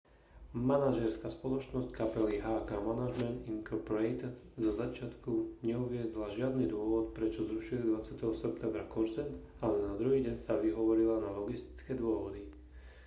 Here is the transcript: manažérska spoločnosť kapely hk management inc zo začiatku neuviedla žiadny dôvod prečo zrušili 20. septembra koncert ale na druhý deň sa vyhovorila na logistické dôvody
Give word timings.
manažérska 0.69 1.27
spoločnosť 1.37 1.93
kapely 1.99 2.35
hk 2.47 2.69
management 2.89 3.37
inc 3.53 3.67
zo 4.63 4.71
začiatku 4.83 5.33
neuviedla 5.69 6.33
žiadny 6.37 6.65
dôvod 6.73 7.05
prečo 7.17 7.41
zrušili 7.49 7.83
20. 7.87 8.17
septembra 8.43 8.81
koncert 8.95 9.29
ale 9.63 9.75
na 9.87 9.93
druhý 10.01 10.19
deň 10.27 10.35
sa 10.45 10.53
vyhovorila 10.63 11.15
na 11.25 11.29
logistické 11.39 11.91
dôvody 12.01 12.41